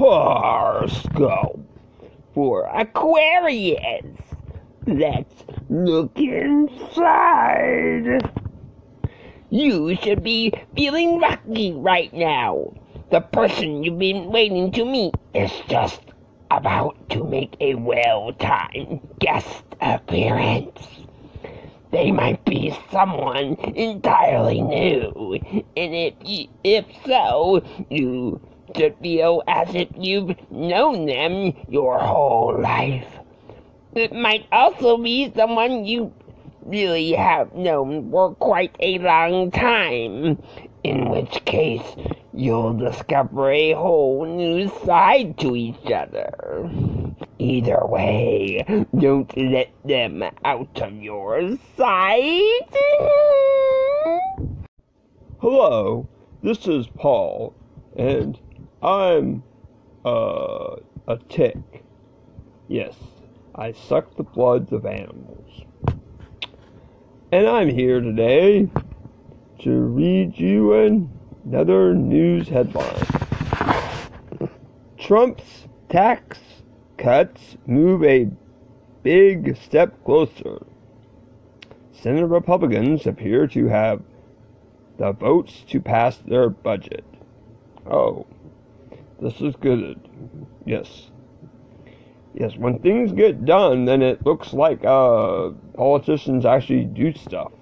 [0.00, 1.60] horoscope
[2.32, 4.06] for Aquarius.
[4.86, 8.22] Let's look inside.
[9.50, 12.72] You should be feeling lucky right now.
[13.10, 16.00] The person you've been waiting to meet is just
[16.50, 20.80] about to make a well timed guest appearance.
[21.92, 25.38] They might be someone entirely new,
[25.76, 26.14] and if
[26.64, 28.40] if so, you
[28.76, 33.06] should feel as if you've known them your whole life.
[33.94, 36.12] It might also be someone you
[36.64, 40.40] really have known for quite a long time,
[40.84, 41.82] in which case
[42.32, 46.70] you'll discover a whole new side to each other.
[47.38, 48.64] Either way,
[48.96, 52.76] don't let them out of your sight.
[55.38, 56.06] Hello,
[56.42, 57.54] this is Paul,
[57.96, 58.38] and
[58.82, 59.42] I'm
[60.06, 60.76] uh,
[61.06, 61.84] a tick.
[62.66, 62.94] Yes,
[63.54, 65.62] I suck the bloods of animals.
[67.30, 68.68] And I'm here today
[69.60, 70.72] to read you
[71.44, 73.06] another news headline.
[74.98, 76.38] Trump's tax
[76.96, 78.30] cuts move a
[79.02, 80.64] big step closer.
[81.92, 84.00] Senate Republicans appear to have
[84.96, 87.04] the votes to pass their budget.
[87.86, 88.26] Oh,
[89.20, 90.00] this is good.
[90.64, 91.10] Yes.
[92.34, 97.52] Yes, when things get done, then it looks like uh, politicians actually do stuff.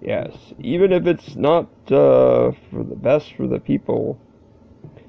[0.00, 4.18] Yes, even if it's not uh, for the best for the people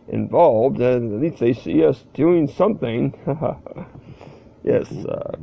[0.07, 3.13] involved, at least they see us doing something.
[4.63, 4.91] yes.
[4.91, 5.35] Uh,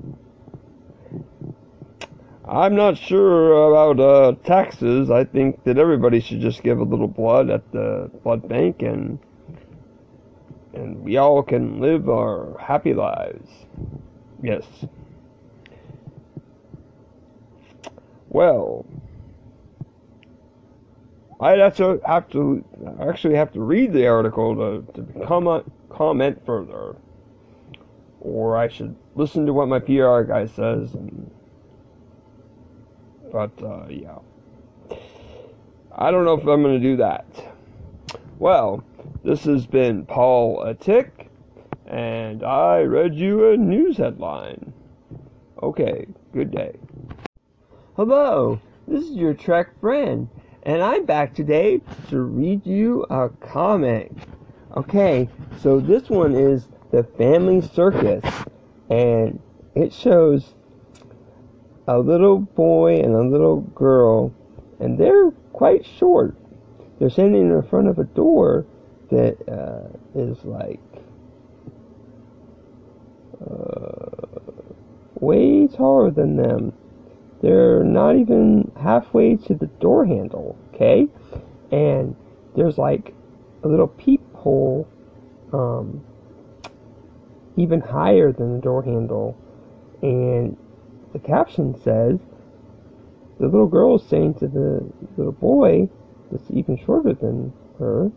[2.47, 5.11] I'm not sure about uh, taxes.
[5.11, 9.19] I think that everybody should just give a little blood at the blood bank and
[10.85, 13.49] and we all can live our happy lives.
[14.43, 14.65] Yes.
[18.29, 18.85] Well,
[21.41, 22.65] I'd have to have to
[23.01, 26.97] actually have to read the article to, to comment comment further,
[28.21, 30.95] or I should listen to what my PR guy says.
[30.95, 31.31] And,
[33.33, 34.19] but uh, yeah,
[35.93, 37.27] I don't know if I'm going to do that.
[38.39, 38.85] Well,
[39.25, 41.31] this has been Paul a Tick,
[41.87, 44.75] and I read you a news headline.
[45.63, 46.77] Okay, good day.
[47.97, 50.29] Hello, this is your Trek friend,
[50.65, 51.81] and I'm back today
[52.11, 54.13] to read you a comic.
[54.77, 58.25] Okay, so this one is The Family Circus,
[58.91, 59.41] and
[59.75, 60.53] it shows
[61.89, 64.35] a little boy and a little girl,
[64.81, 66.37] and they're quite short.
[66.99, 68.67] They're standing in front of a door
[69.15, 70.81] that uh, is like
[73.41, 74.27] uh,
[75.21, 76.73] way taller than them.
[77.41, 81.09] They're not even halfway to the door handle, okay?
[81.71, 82.17] And
[82.57, 83.15] there's like
[83.63, 84.89] a little peephole
[85.53, 86.03] um,
[87.57, 89.37] even higher than the door handle.
[90.03, 90.57] And
[91.13, 92.19] the caption says,
[93.39, 95.89] the little girl is saying to the little boy,
[96.33, 98.11] that's even shorter than her,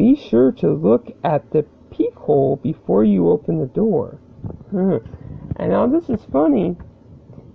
[0.00, 4.18] be sure to look at the peek hole before you open the door.
[4.70, 4.96] Hmm.
[5.56, 6.74] and now this is funny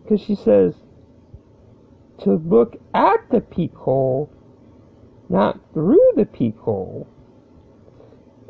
[0.03, 0.75] because she says
[2.19, 4.29] to look at the peek hole,
[5.27, 7.07] not through the peek hole.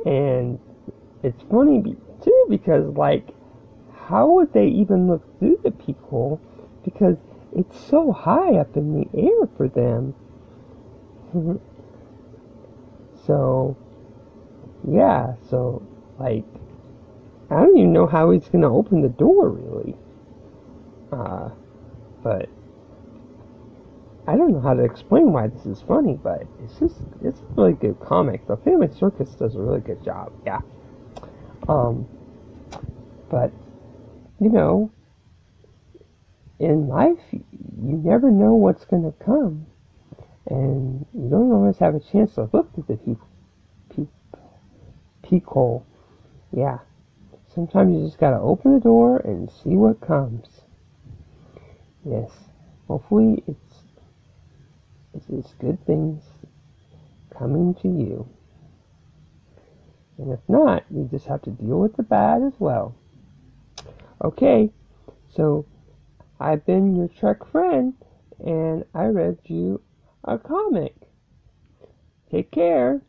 [0.06, 0.60] And
[1.24, 3.30] it's funny too because, like,
[4.08, 6.42] how would they even look through the peek hole?
[6.84, 7.16] Because
[7.56, 10.14] it's so high up in the air for them.
[13.26, 13.78] so,
[14.88, 15.82] yeah, so,
[16.20, 16.46] like,
[17.50, 19.96] I don't even know how he's gonna open the door, really.
[21.12, 21.50] Uh,
[22.24, 22.50] but
[24.28, 27.46] I don't know how to explain why this is funny, but it's just it's a
[27.56, 28.48] really good comic.
[28.48, 30.62] The Family Circus does a really good job, yeah.
[31.70, 32.08] Um,
[33.30, 33.52] but
[34.40, 34.92] you know,
[36.60, 37.44] in life, you
[37.78, 39.68] never know what's gonna come,
[40.48, 43.20] and you don't always have a chance to look at the peep,
[45.28, 45.86] peek hole.
[46.52, 46.80] Yeah,
[47.54, 50.48] sometimes you just gotta open the door and see what comes.
[52.04, 52.32] Yes,
[52.88, 53.86] hopefully it's
[55.30, 56.24] it's, good things
[57.38, 58.28] coming to you.
[60.18, 62.96] And if not, you just have to deal with the bad as well.
[64.24, 64.72] Okay,
[65.30, 65.66] so
[66.40, 67.94] I've been your Trek friend,
[68.40, 69.82] and I read you
[70.24, 70.96] a comic.
[72.32, 73.02] Take care.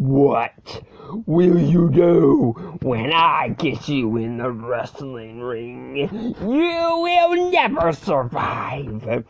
[0.00, 0.84] What
[1.26, 2.52] will you do
[2.82, 5.96] when I get you in the wrestling ring?
[5.96, 9.24] You will never survive.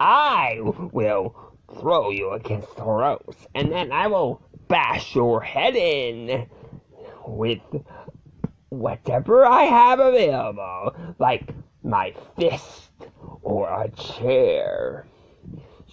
[0.00, 1.36] I will
[1.78, 6.46] throw you against the ropes, and then I will bash your head in
[7.26, 7.60] with
[8.70, 11.50] whatever I have available, like
[11.82, 12.90] my fist
[13.42, 15.06] or a chair.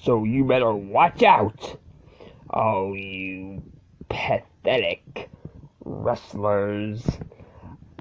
[0.03, 1.77] So you better watch out.
[2.49, 3.63] Oh, you
[4.11, 5.29] pathetic
[5.85, 7.05] wrestlers.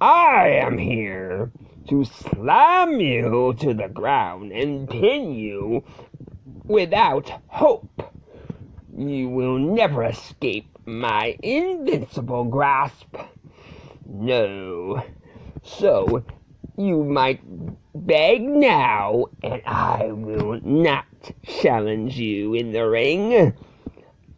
[0.00, 1.52] I am here
[1.88, 5.84] to slam you to the ground and pin you
[6.64, 8.02] without hope.
[8.96, 13.16] You will never escape my invincible grasp.
[14.04, 15.04] No.
[15.62, 16.24] So,
[16.76, 17.40] you might
[17.94, 21.06] beg now, and I will not
[21.42, 23.54] challenge you in the ring.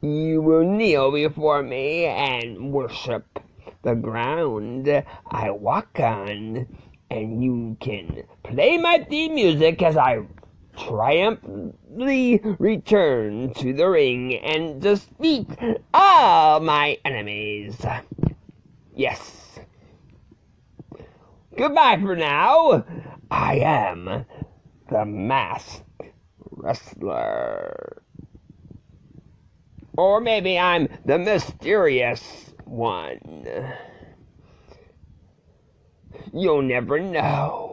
[0.04, 3.38] You will kneel before me and worship
[3.82, 4.88] the ground
[5.31, 6.66] I walk on,
[7.08, 10.22] and you can play my theme music as I
[10.76, 15.46] triumphantly return to the ring and defeat
[15.94, 17.81] all my enemies.
[18.96, 19.60] Yes.
[21.56, 22.84] Goodbye for now.
[23.31, 24.26] I am
[24.90, 25.84] the masked
[26.50, 28.01] wrestler.
[29.96, 33.74] Or maybe I'm the mysterious one.
[36.32, 37.71] You'll never know.